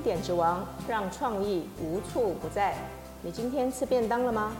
[0.00, 2.74] 点之王，让创意无处不在。
[3.22, 4.52] 你今天吃便当了吗？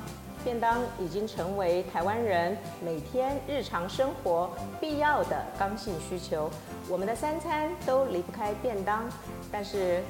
[0.42, 4.50] 便当已经成为台湾人每天日常生活
[4.80, 6.50] 必要的刚性需求。
[6.88, 9.04] 我们的三餐都离不开便当，
[9.52, 10.02] 但是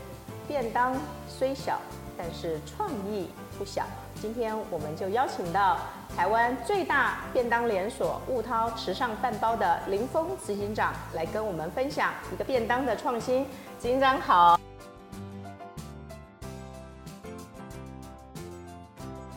[0.46, 0.96] 便当
[1.28, 1.80] 虽小，
[2.16, 3.28] 但是创意
[3.58, 3.84] 不小。
[4.20, 5.78] 今天我们就邀请到
[6.16, 13.44] 台湾最大便当连锁悟饕池上饭包的林峰执行长来跟我们分享一个便当的创新。
[13.80, 14.60] 执行长好。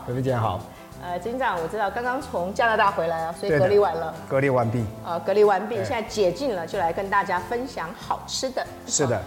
[0.05, 0.59] 各位姐好。
[1.01, 4.13] 呃，警长，我知道刚刚从加拿大回来啊，所以隔离完了。
[4.27, 4.83] 隔离完毕。
[5.05, 8.65] 呃，隔离完毕，现在解禁了，就来跟大家分享好吃的。
[8.85, 9.21] 是的。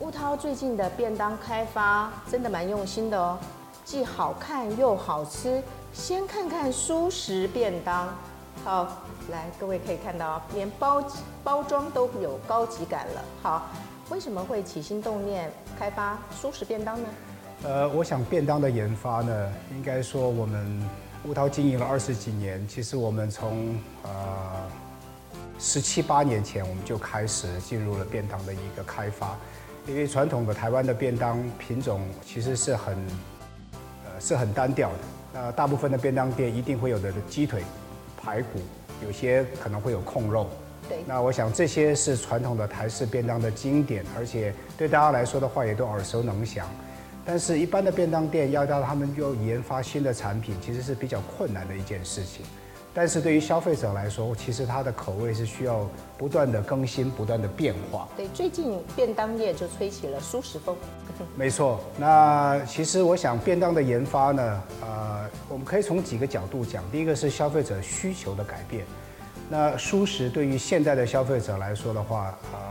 [0.00, 3.38] 乌涛最近的便当开发真的蛮用心的哦，
[3.84, 5.62] 既好看又好吃。
[5.92, 8.08] 先看看蔬食便当，
[8.64, 8.86] 好，
[9.30, 11.02] 来，各位可以看到，连包
[11.42, 13.22] 包装都有高级感了。
[13.42, 13.68] 好，
[14.10, 17.08] 为什么会起心动念开发蔬食便当呢？
[17.62, 20.88] 呃，我想便当的研发呢，应该说我们。
[21.24, 24.10] 乌涛经营了二十几年，其实我们从呃
[25.58, 29.36] 十七八年前我们就开始进入了便当的一个开发，
[29.88, 32.94] 因为传统的台湾的便当品种其实是很
[34.04, 34.98] 呃是很单调的，
[35.34, 37.64] 那大部分的便当店一定会有的鸡腿、
[38.22, 38.60] 排骨，
[39.04, 40.48] 有些可能会有控肉。
[40.88, 40.98] 对。
[41.08, 46.68] 那我想这些是传统的台式便当的经典，而且对大家来说的话也都耳熟能详。
[47.26, 52.46] 但是，一般的便当店要让他们又研发新的产品，其实是比较困难的一件事情。
[52.94, 58.08] 但是对于消费者来说，其实它的口味是需要不断的更新、不断的变化。
[58.16, 60.74] 对，最近便当业就吹起了舒适风。
[61.36, 61.80] 没错。
[61.98, 66.82] 那其实我想，便当的研发呢，呃，我们可以从几个角度讲。
[66.92, 68.84] 第一个是消费者需求的改变。
[69.50, 72.65] 那舒适对于现在的消费者来说的话，呃。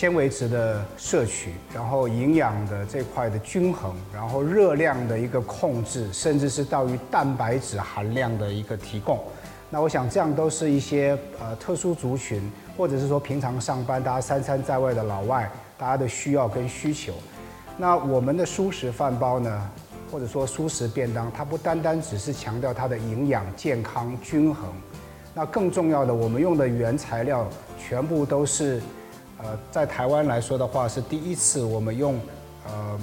[0.00, 9.22] 纤维质的摄取，然后营养的这块的均衡，然后热量的一个控制，甚至是到于蛋白质含量的一个提供。
[9.68, 17.12] 那我想这样都是一些呃特殊族群，或者是说平常上班大家三餐在外的老外，大家的需要跟需求。
[17.76, 19.70] 那我们的蔬食饭包呢，
[20.10, 24.70] 或者说蔬食便当，它不单单只是强调它的营养、健康、均衡，
[25.34, 27.46] 那更重要的，我们用的原材料
[27.78, 28.80] 全部都是。
[29.42, 32.20] 呃，在台湾来说的话，是第一次我们用
[32.66, 33.00] 呃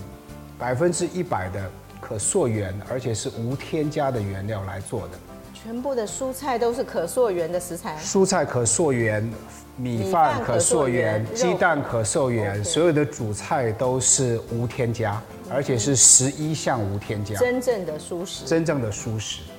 [0.57, 5.17] 百分之一百的可溯源，而且是无添加的原料来做的。
[5.53, 7.97] 全部的蔬菜都是可溯源的食材。
[7.99, 9.27] 蔬菜可溯源，
[9.75, 17.35] 米饭可溯源，鸡蛋可溯源，所有的主菜都是无添加，而且是十一项无添加。
[17.39, 18.45] 真正的蔬食。
[18.45, 19.56] 真正的蔬食，对。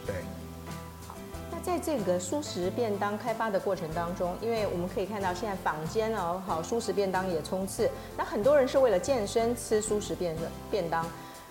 [1.68, 10.34] 在这个蔬食便当开发的过程当中，因为我们可以看到现在坊间哦，好蔬食便当也冲刺，那很多人是为了健身吃蔬食便
[10.70, 11.04] 便当，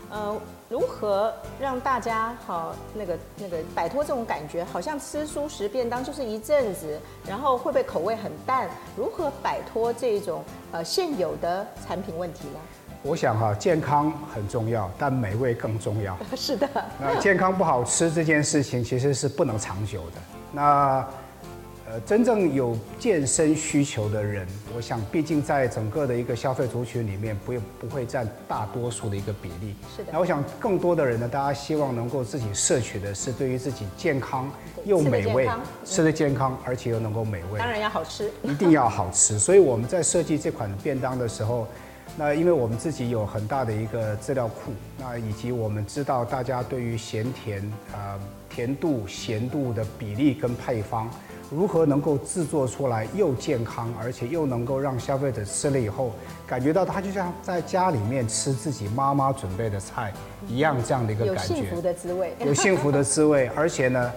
[0.09, 0.35] 呃，
[0.69, 8.67] 如何让大家好那个那个摆脱这种感觉，好像吃蔬食便当就是一阵子，然后会不会口味很淡？
[8.95, 12.59] 如何摆脱这种呃现有的产品问题呢？
[13.03, 16.17] 我想哈，健康很重要，但美味更重要。
[16.35, 16.67] 是的。
[16.99, 20.21] 那健康不好吃这件事情其实是不能长久的。
[20.51, 21.05] 那
[21.89, 29.73] 呃，真正有健身需求的人，我想毕竟在整个的一个消费族群里面，不不会占大多数的一个比例。
[29.95, 30.09] 是的。
[30.11, 34.51] 那我想更多的人呢，大家希望能够自己摄取的是对于自己健康
[34.83, 35.47] 又美味，
[35.85, 37.59] 吃的健康而且又能够美味。
[37.59, 38.29] 当然要好吃。
[38.43, 39.39] 一定要好吃。
[39.39, 41.65] 所以我们在设计这款便当的时候。
[42.19, 47.61] 那因为我们自己有很大的一个资料库，那以及我们知道大家对于咸甜
[47.91, 48.19] 啊、呃、
[48.49, 51.07] 甜度、咸度的比例跟配方，
[51.51, 56.11] 如何能够制作出来又健康，而且又能够让消费者吃了以后
[56.47, 60.11] 感觉到他就像在家里面吃自己妈妈准备的菜
[60.47, 64.11] 一样，这样的一个感觉，有幸福的滋味， 有幸福的滋味，而且呢。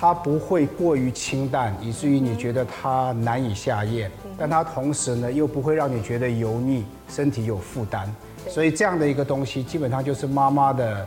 [0.00, 8.10] 它不会过于清淡，以至于你觉得它难以下咽，但它同时呢又不会让你觉得油腻，身体有负担。
[8.48, 11.06] 所以这样的一个东西，基本上就是妈妈的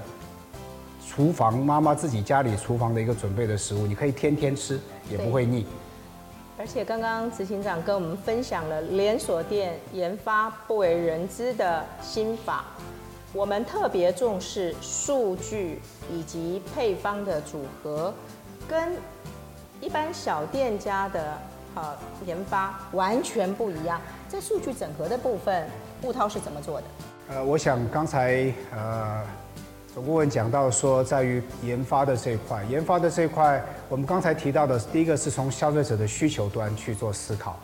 [1.10, 4.80] 厨房，妈妈自己家里厨房的一个准备的食物，你可以天天吃，
[5.10, 5.66] 也不会腻。
[6.60, 12.66] 而且刚刚执行长跟我们分享了连锁店研发不为人知的心法，
[13.34, 15.80] 我们特别重视数据
[16.13, 18.13] 以及配方的组合。
[18.69, 18.94] 跟
[19.81, 21.38] 一般小店家的
[21.75, 21.95] 呃
[22.25, 25.68] 研发完全不一样，在数据整合的部分，
[26.01, 26.88] 悟饕是怎么做的？
[27.30, 29.24] 呃，我想刚才呃
[29.94, 37.60] 总顾问讲到说，在于研发的这一块，研发的这一块，我们刚才提到的第一个是从消费者的需求端去做思考。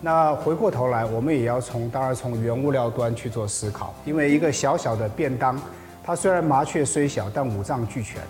[0.00, 5.58] 那回过头来，我们也要从当然从原物料端去做思考，因为一个小小的便当，
[6.04, 8.20] 它虽然麻雀虽小，但五脏俱全。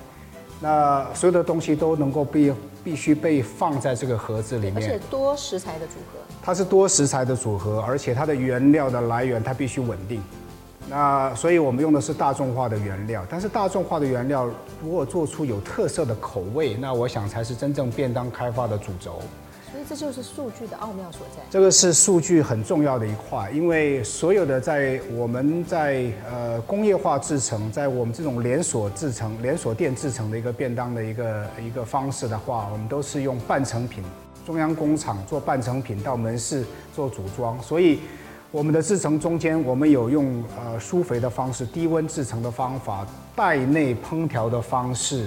[0.65, 2.51] 那所有的东西都能够必
[2.83, 10.23] 必须被放在这个盒子里面，而且多食材的组合，它是多食材的组合，而且它的原料的来源它必须稳定。
[10.89, 14.49] 那所以我们用的是大众化的原料，但是大众化的原料
[14.83, 19.21] 如果做出有特色的口味，那我想才是真正便当开发的主轴。
[19.75, 21.43] 所以这就是数据的奥妙所在。
[21.51, 34.05] 这个是数据很重要的一块，因为所有的在我们在呃工业化制程，在我们这种连锁制程、连锁店制程的一个便当的一个一个方式的话，我们都是用半成品，
[34.47, 37.99] 中央工厂做半成品到门市做组装，所以
[38.53, 43.05] 我们的制程中间，我们有用呃疏肥的方式、低温制程的方法、
[43.35, 45.27] 袋内烹调的方式。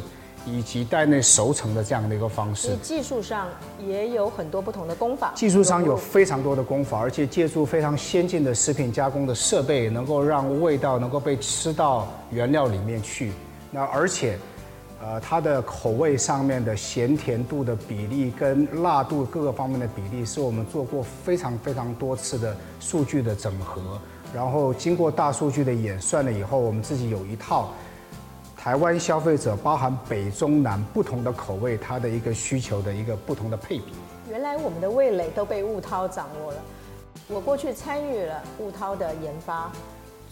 [0.50, 3.48] 以及袋内熟成的这样的一个方式，技术上
[3.86, 5.34] 也有很多不同的工法。
[5.36, 13.34] 技术上有非常多的工法，而且借助非常先进的食品加工的设备，能够让味道能够被吃到原料里面去。
[13.72, 14.38] 那而且，
[15.02, 24.00] 呃，它的口味上面的咸甜度的比例跟辣度各个方面的比例，是我们做过非常非常多次的数据的整合，
[24.34, 27.74] 然后经过大数据的演算了以后，我们自己有一套。
[28.58, 33.94] 台湾消费者包含北中南不同的口味，它的一个需求的一个不同的配比。
[34.30, 36.60] 原来我们的味蕾都被悟涛掌握了。
[37.30, 39.72] 我过去参与了悟涛的研发，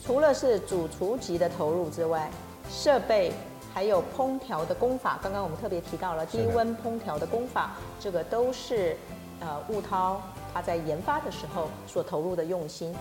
[0.03, 2.29] 除了是主厨级的投入之外，
[2.69, 3.31] 设备
[3.73, 8.97] 还有烹调的功法，刚刚我们特别提到了低温烹调的功法，这个都是
[9.39, 10.19] 呃悟涛
[10.53, 12.93] 他在研发的时候所投入的用心。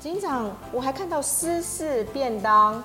[0.00, 2.82] 警长，我还看到湿式便当。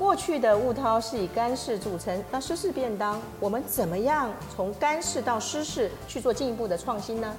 [0.00, 7.30] 过去的悟饕是以干式组成，那湿式便当，我们怎么样从干式到湿式去做进一步的创新呢？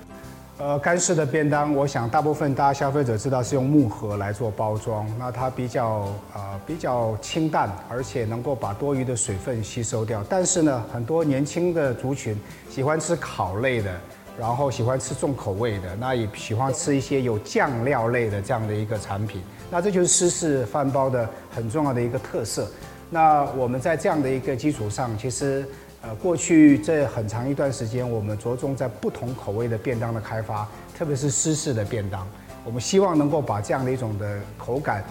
[0.60, 10.24] 呃，干式的便当，我想大部分大家消费者知道是用木盒来做包装，那它比较呃比较清淡，而且能够把多余的水分吸收掉。
[10.30, 13.92] 但是呢，很多年轻的族群喜欢吃烤类的。
[14.40, 22.68] 然后喜欢吃重口味的，那也喜欢吃一些有酱料类的这样的一个产品，那这就是湿式饭包的很重要的一个特色。
[23.10, 25.66] 那我们在这样的一个基础上，其实
[26.02, 30.68] 呃过去这很长一段时间，我们着重在不同口味的便当的开发，
[30.98, 32.26] 特别是湿式的便当，
[32.64, 35.04] 我们希望能够把这样的一种的口感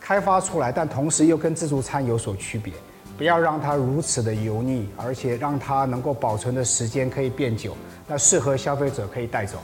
[0.00, 2.74] 开发出来，但同时又跟自助餐有所区别，
[3.22, 7.76] 不要让它如此的油腻，而且让它能够保存的时间可以变久。
[8.08, 9.58] 那适合消费者可以带走。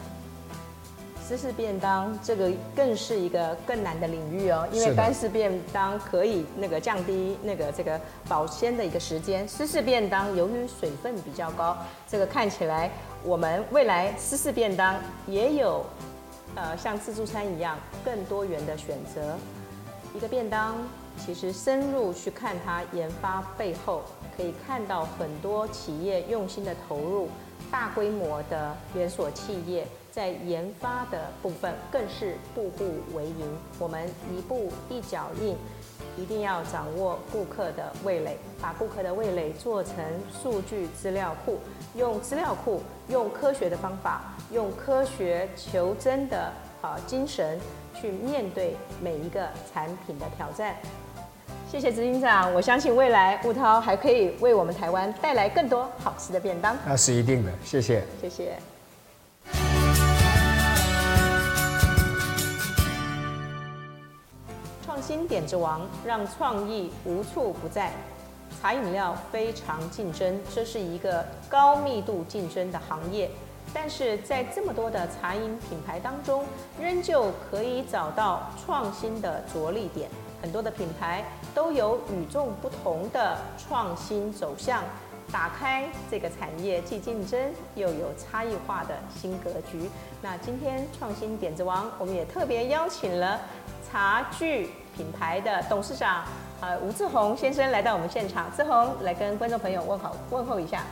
[1.27, 11.77] 湿式便当这个更是一个更难的领域哦，因为干式便当可以那个降低那个这个保鲜的一个时间，湿式便当由于水分比较高，
[12.09, 12.89] 这个看起来
[13.25, 14.95] 我们未来湿式便当
[15.27, 15.85] 也有
[16.55, 19.37] 呃像自助餐一样更多元的选择。
[20.15, 20.77] 一个便当
[21.19, 24.03] 其实深入去看它研发背后，
[24.37, 27.29] 可以看到很多企业用心的投入。
[27.71, 29.87] 大规模的连锁企业。
[30.11, 32.85] 在研发的部分更是步步
[33.15, 33.57] 为营。
[33.79, 35.55] 我们一步一脚印，
[36.17, 39.95] 一定要掌握顾客的味蕾，把顾客的味蕾做成
[40.43, 41.61] 数据资料库，
[41.95, 47.61] 用资料库，用科学的方法，用科学求真的啊精神
[47.95, 50.75] 去面对每一个产品的挑战。
[51.71, 56.75] 谢谢执行长，我相信未来悟涛还可以为我们台湾带来更多好吃的便当。
[56.87, 58.03] 那是一定的，谢谢。
[58.23, 58.59] 谢谢。
[64.83, 67.93] 创新点子王让创意无处不在。
[68.63, 73.31] 茶饮料非常竞争，这是一个高密度竞争的行业，
[73.75, 76.47] 但是在这么多的茶饮品牌当中，
[76.81, 80.09] 仍旧可以找到创新的着力点。
[80.41, 84.85] 很多的品牌都有与众不同的创新走向，
[85.33, 89.91] 打开这个产业既竞争又有差异化的新格局。
[90.23, 93.41] 那今天创新点子王，我们也特别邀请了
[93.91, 96.25] 茶具品牌的董事长
[96.61, 98.47] 呃吴志宏先生来到我们现场。
[98.57, 100.85] 志宏来跟观众朋友问好问候一下。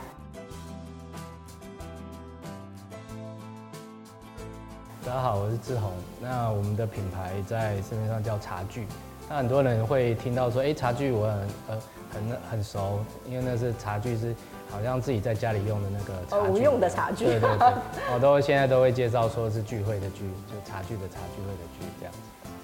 [5.05, 5.89] 大家好，我是志宏。
[6.19, 8.85] 那我们的品牌在市面上叫茶具。
[9.29, 11.81] 那很多人会听到说，哎，茶具我很呃
[12.13, 14.33] 很很熟，因为那是茶具是
[14.69, 16.47] 好像自己在家里用的那个茶具。
[16.47, 17.25] 哦，无用的茶具。
[17.25, 17.73] 对对对，
[18.13, 22.19] 我都现在都会介绍说是聚会的聚，就茶具的茶聚会的聚这样子。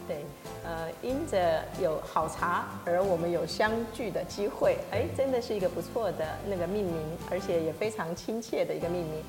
[0.05, 0.25] 对，
[0.65, 6.95] 呃，因着有好茶，而我们有相聚的机会，哎，真的是一个不错的那个命名，
[7.31, 9.21] 而且也非常亲切的一个命名。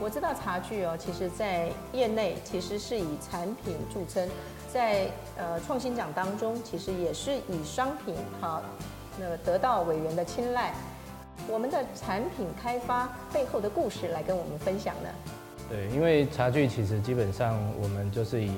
[0.00, 4.26] 我知道茶具哦，其实在业内其实是以产品著称，
[4.72, 8.62] 在呃创新奖当中，其实也是以商品好
[9.18, 10.72] 那个得到委员的青睐。
[11.48, 15.08] 我们的产品开发背后的故事来跟我们分享呢？
[15.68, 18.52] 对，因为茶具其实基本上我们就是以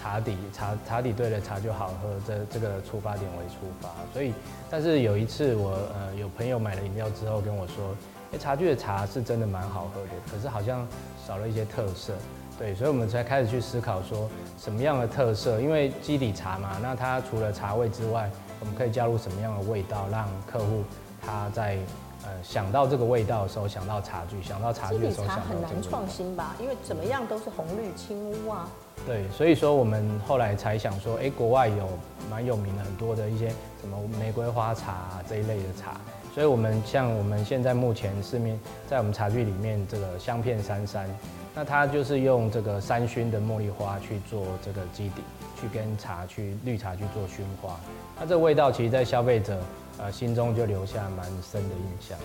[0.00, 4.32] 茶底茶茶底对了茶就好喝这这个出发点为出发，所以
[4.70, 7.94] 但是有一次我呃有朋友买了饮料之后跟我说。
[8.40, 10.84] 茶具的茶是真的蛮好喝的，可是好像
[11.24, 12.12] 少了一些特色，
[12.58, 18.30] 对，所以我们才开始去思考说什么样的特色，因为基底茶嘛，那它除了茶味之外，
[18.60, 20.82] 我们可以加入什么样的味道，让客户
[21.24, 21.76] 他在
[22.22, 26.54] 呃想到这个味道的时候想到茶具，想到茶具的时候想到茶很难创新吧？
[26.60, 28.68] 因为怎么样都是红绿青乌啊。
[29.04, 31.88] 对，所以说我们后来才想说，哎，国外有
[32.30, 33.48] 蛮有名的很多的一些
[33.80, 36.00] 什么玫瑰花茶啊，这一类的茶。
[36.32, 38.58] 所以，我们像我们现在目前市面
[38.88, 41.08] 在我们茶具里面这个香片三三，
[41.54, 45.22] 那它就是用这个三熏的茉莉花去做这个基底，
[45.60, 47.78] 去跟茶去绿茶去做熏花。
[48.18, 49.62] 那这味道其实，在消费者
[49.98, 52.24] 呃心中就留下蛮深的印象的。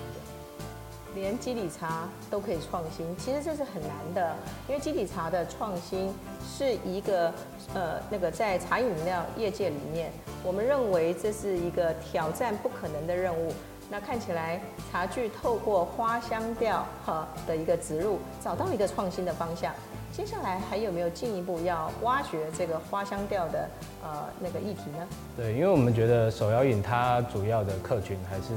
[1.16, 4.36] 连基底茶都可以创新，其实这是很难的，
[4.68, 7.34] 因为基底茶的创新是一个
[7.74, 10.12] 呃那个在茶饮料业界里面，
[10.44, 13.52] 我们认为这是一个挑战不可能的任务。
[13.92, 19.74] 那看起来茶具透过花香调哈的一个植入，找到一个创新的方向。
[20.12, 23.68] 接下来还有没有进一步要挖掘这个花香调的
[24.04, 25.08] 呃那个议题呢？
[25.36, 28.54] 对，因为我们觉得手摇饮它主要的客群还是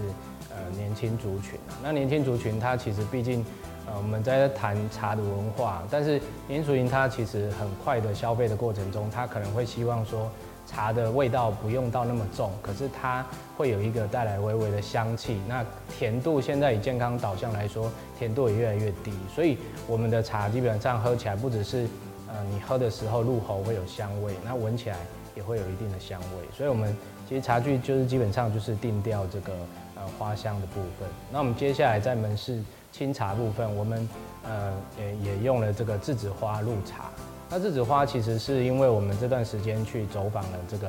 [0.50, 1.72] 呃年轻族群啊。
[1.82, 3.44] 那年轻族群它其实毕竟
[3.86, 10.30] 呃我们在谈茶的文化，但是年轻族群它其实很快的消费的过程中，它可能会希望说。
[10.66, 13.25] 茶的味道不用到那么重，可是它
[13.57, 15.40] 会有一个带来微微的香气。
[15.47, 15.64] 那
[15.99, 19.12] 甜度现在以健康导向来说，甜度也越来越低。
[19.35, 21.87] 所以我们的茶基本上喝起来不只是，
[22.28, 24.97] 呃，你喝的时候入喉会有香味，那闻起来
[25.35, 26.57] 也会有一定的香味。
[26.57, 26.97] 所以我们
[27.28, 29.52] 其实茶具就是基本上就是定调这个
[29.97, 31.09] 呃花香的部分。
[31.31, 34.09] 那我们接下来在门市清茶部分，我们
[34.45, 37.11] 呃也也用了这个栀子花入茶。
[37.54, 40.88] 那栀子花其实是因为我们这段时间去走访了这个，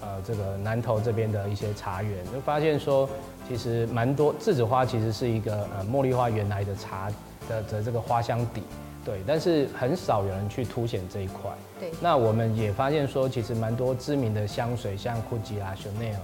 [0.00, 3.08] 呃，这个南投这边的一些茶园，就发现说，
[3.48, 7.10] 其实蛮多栀子花其实是一个呃茉莉花原来的茶
[7.48, 8.62] 的的这个花香底，
[9.04, 11.50] 对，但是很少有人去凸显这一块。
[11.80, 11.90] 对。
[12.00, 16.14] 那我们也发现说，其实蛮多知名的香水，像 Gucci 啊、Chanel，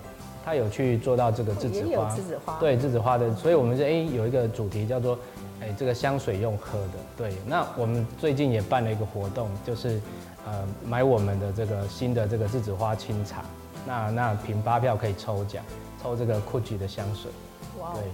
[0.45, 1.87] 它有去做到这个栀子花。
[1.87, 2.59] 也有栀子花。
[2.59, 5.19] 对，栀子花的，所以我们是哎有一个主题叫做。
[5.63, 7.35] 哎，这个香水用喝的，对。
[7.47, 10.01] 那我们最近也办了一个活动，就是
[10.47, 13.45] 呃买我们的这个新的这个栀子花清茶，
[13.87, 15.63] 那那凭发票可以抽奖，
[16.03, 17.31] 抽这个 Gucci 的香水。
[17.79, 18.05] 哇，对，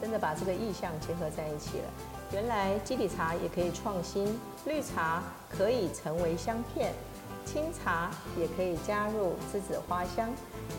[0.00, 1.84] 真的把这个意象结合在一起了。
[2.32, 6.92] 原来基底茶也可以创新，绿茶可以成为香片，
[7.44, 10.28] 清茶也可以加入栀子花香，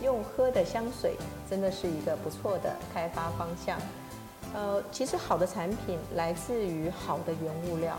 [0.04, 1.16] 用喝的香水
[1.50, 3.78] 真的是一个不错的开发方向。
[4.54, 7.98] 呃，其实好的产品来自于好的原物料。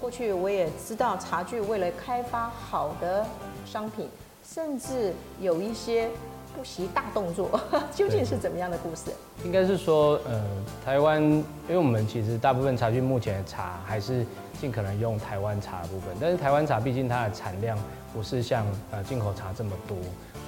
[0.00, 3.26] 过去我也知道，茶具为了开发好的
[3.64, 4.08] 商品，
[4.44, 6.08] 甚至有一些
[6.56, 7.58] 不惜大动作，
[7.94, 9.10] 究竟是怎么样的故事？
[9.44, 10.44] 应该是说，呃，
[10.84, 14.24] 台湾，因为我们其实大部分茶具目前的茶还是
[14.60, 17.76] 尽可能用台湾茶的部分，但是台湾茶毕竟它的产量
[18.12, 19.96] 不是像呃进口茶这么多。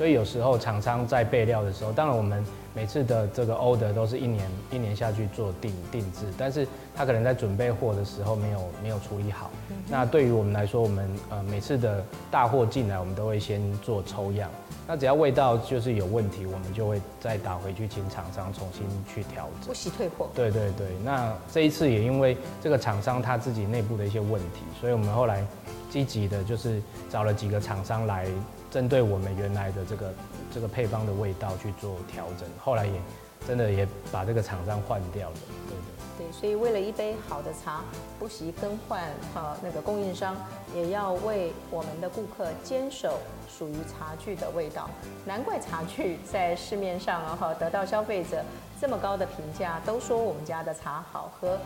[0.01, 2.43] 所以有时候厂商在备料的时候，当然我们
[2.75, 9.51] 每次的这个 order 都是一年一年下去做定定制，但是他可能在准备货的时候没有没有处理好。
[9.89, 14.49] 那对于我们来说，我们呃每次的大货进来，我们都会先做抽样。
[14.87, 20.29] 那只要味道就是有问题，我们就会再打回去请厂商重新去调整，不惜退货。
[20.35, 20.87] 对对对。
[21.05, 25.45] 那这一次也因为这个厂商他自己内部的一些问题，所以我们后来
[25.91, 28.27] 积极的就是找了几个厂商来。
[28.71, 30.15] 针对我们原来的这个
[30.53, 33.01] 这个配方的味道去做调整，后来也
[33.47, 35.37] 真的也把这个厂商换掉了，
[35.69, 36.27] 对对。
[36.27, 37.83] 对，所以为了一杯好的茶，
[38.19, 39.03] 不惜更换
[39.33, 40.37] 哈那个供应商，
[40.75, 44.91] 也要为我们的顾客坚守属于茶具的味道。
[45.25, 48.45] 难怪茶具在市面上啊哈得到消费者
[48.79, 51.57] 这么高的评价，都说我们家的茶好喝。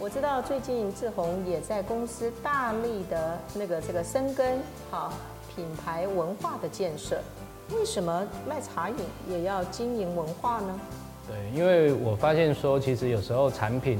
[0.00, 4.60] 我知道最近志宏也在公司大力的那个这个深耕
[4.90, 5.12] 哈。
[5.54, 7.20] 品牌文化的建设，
[7.78, 8.96] 为什么卖茶饮
[9.28, 10.80] 也要经营文化呢？
[11.26, 13.98] 对，因为我发现说，其实有时候产品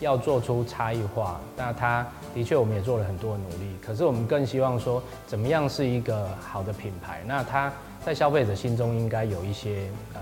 [0.00, 3.76] 要做出差异化，那它的确我们也做了很多努力。
[3.80, 7.22] 可是我们更希望说，怎么样是一个好的品牌？
[7.26, 7.72] 那它
[8.04, 10.20] 在消费者心中应该有一些呃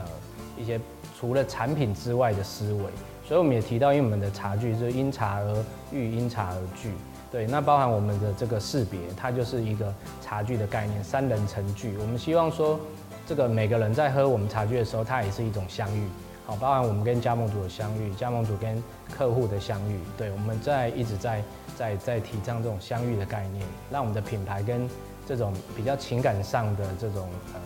[0.59, 0.78] 一些
[1.19, 2.85] 除了产品之外的思维。
[3.26, 6.92] 所以我们也提到，因为我们的茶具是因茶而遇，因茶而聚。
[7.30, 11.96] 对，那包含我们的这个识别，它就是一个茶具的概念，三人成聚。
[11.99, 12.78] 我们希望说，
[13.25, 16.08] 这个每个人在喝我们茶具的时候，它也是一种相遇。
[16.44, 18.82] 好，包含我们跟加盟主的相遇，加盟主跟
[19.16, 20.00] 客户的相遇。
[20.18, 21.40] 对，我们在一直在
[21.78, 24.90] 在在提倡这种相遇的概念，让我们的品牌跟
[25.25, 27.60] 这种比较情感上的这种呃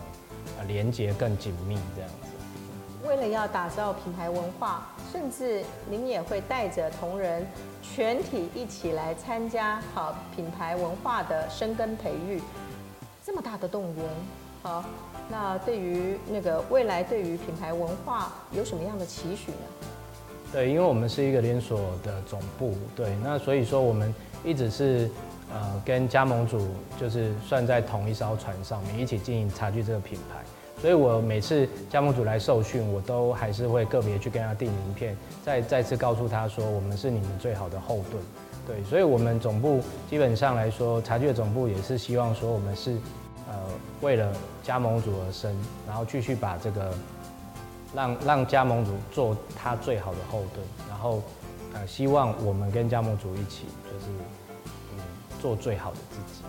[0.58, 2.10] 呃连接更紧密，这样。
[3.06, 7.46] 为了要打造品牌文化，甚至您也会带着同仁
[7.82, 12.40] 全体一起来参加好品牌文化的深耕培育，
[13.24, 14.04] 这么大的动员，
[14.62, 14.82] 好，
[15.28, 19.58] 那对于那个未来对于品牌文化有什么样的期许呢？
[20.50, 25.10] 对，因为我们是一个连锁的总部，对，那所以说我们一直是
[25.52, 30.42] 呃跟加盟主就是算在同一艘船上面，一起经营茶具这个品牌。
[30.84, 38.22] 所以，我每次加盟主来受训，我都还是会个别去跟他递名片，再再次告诉他说，我们是你们最好的后盾。
[38.66, 42.98] 对，所以，我们总部基本上来说，茶具的总部也是希望说，我们是
[43.48, 43.54] 呃
[44.02, 44.30] 为了
[44.62, 46.92] 加盟主而生，然后继续把这个
[47.94, 51.22] 让让加盟主做他最好的后盾，然后
[51.72, 54.12] 呃希望我们跟加盟主一起，就是
[54.92, 55.00] 嗯
[55.40, 56.44] 做最好的自己。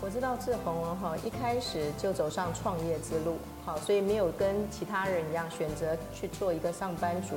[0.00, 7.34] 我知道志宏哦，哈，一开始就走上创业之路，好，所以没有跟其他人一样选择去做一个上班族，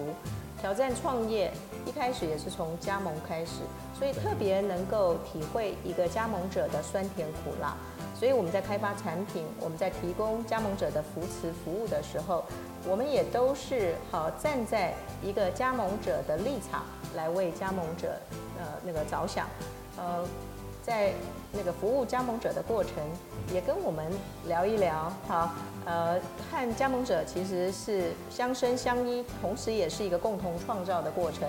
[0.60, 1.52] 挑战创业。
[1.88, 3.62] 一开始也是从加盟开始，
[3.98, 7.76] 所以特别能够体会一个加盟者的酸甜苦辣。
[8.16, 12.46] 所以我们在开发产品，我们在提供加盟者的扶持服务的时候，
[12.88, 18.16] 我们也都是好站在一个加盟者的立场来为加盟者
[18.60, 19.48] 呃那个着想，
[19.98, 20.24] 呃。
[20.82, 21.14] 在
[21.52, 22.94] 那个服务加盟者的过程，
[23.54, 24.12] 也跟我们
[24.48, 25.52] 聊一聊，好，
[25.86, 26.20] 呃，
[26.52, 31.48] 和加盟者其实是相生相依，同时也是一个共同创造的过程。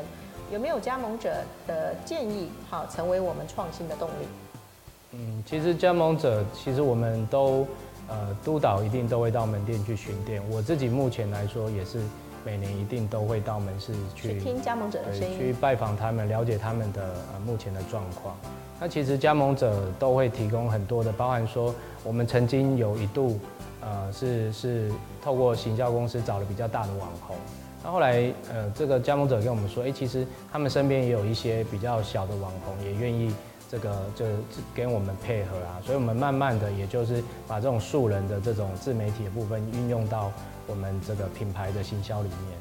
[0.50, 1.32] 有没有加盟者
[1.66, 4.28] 的建议，好，成为我们创新的动力？
[5.12, 7.66] 嗯，其实加盟者，其实我们都
[8.08, 10.42] 呃督导一定都会到门店去巡店。
[10.50, 12.00] 我自己目前来说也是。
[12.44, 17.00] 每年一定都会到门市去，去听加盟者的声音，去拜访他们，了解他们的
[17.32, 18.36] 呃目前的状况。
[18.80, 23.38] 那其实加盟者都会提供很多的，包含说我们曾经有一度
[23.80, 24.90] 呃是是
[25.22, 27.36] 透过行销公司找了比较大的网红，
[27.84, 33.32] 那后来呃这个加盟者跟我们说，哎，其实他们身边也有一些比较小的网红，也愿意
[33.70, 34.24] 这个就
[34.74, 40.30] 跟我们配合啊，所以我们慢慢的也就是把这种素人的这种自媒体的部分运用到。
[40.68, 42.56] 我们这个品牌的行销里面，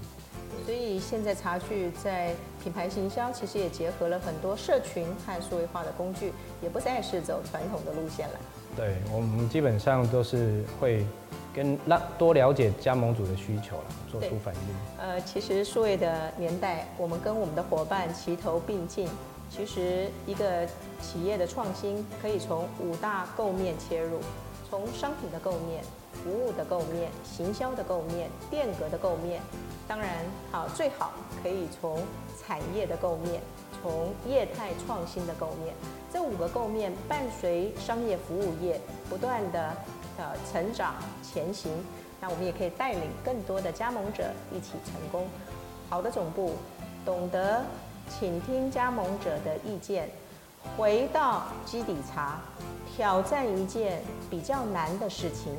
[0.66, 8.36] 所以现在茶具在品牌行销其实也结合了很多社群和数位化的工具，也不再是走传统的路线了。
[8.76, 11.06] 对，我们基本上都是会
[11.54, 14.62] 跟让多了解加盟主的需求了，做出反应。
[14.98, 19.10] 呃，其实数位的年代，我们跟我们的伙伴齐头并进。
[19.50, 20.66] 其实一个
[21.02, 24.20] 企业的创新可以从五大构面切入，
[24.70, 25.84] 从商品的构面。
[26.24, 29.42] 服务的构面、行销的构面、店格的构面，
[29.88, 30.10] 当然
[30.52, 32.00] 好，最好可以从
[32.40, 33.42] 产业的构面，
[33.82, 35.74] 从业态创新的构面，
[36.12, 38.80] 这五个构面伴随商业服务业
[39.10, 39.76] 不断的
[40.18, 41.72] 呃成长前行，
[42.20, 45.28] 那我们也可以带领更多的加盟者一起成功。
[45.90, 46.54] 好的总部
[47.04, 47.64] 懂得
[48.08, 50.10] 倾听加盟者的意见，
[50.78, 52.40] 回到基底茶，
[52.96, 55.54] 挑战一件比较难的事情。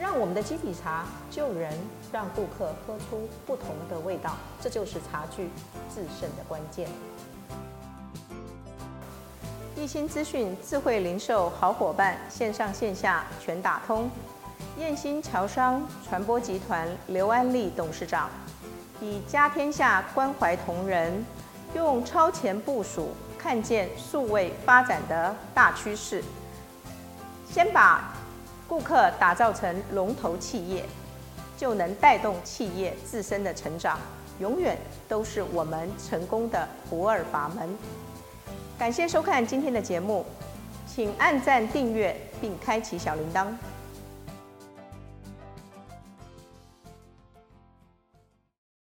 [0.00, 1.72] 让我们的基底茶救人
[2.12, 5.48] 让顾客喝出不同的味道，这就是茶具
[5.94, 6.88] 制胜的关键。
[9.76, 14.10] 一心资讯智慧零售好伙伴，线上线下全打通。
[14.78, 18.28] 燕兴侨商传播集团刘安利董事长，
[19.00, 21.24] 以家天下关怀同仁，
[21.74, 26.22] 用超前部署看见数位发展的大趋势，
[27.48, 28.12] 先把。
[28.74, 30.84] 顾客打造成龙头企业，
[31.56, 34.00] 就能带动企业自身的成长，
[34.40, 37.68] 永远都是我们成功的不二法门。
[38.76, 40.26] 感谢收看今天的节目，
[40.88, 43.46] 请按赞订阅并开启小铃铛。